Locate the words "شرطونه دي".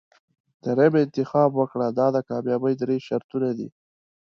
3.07-3.69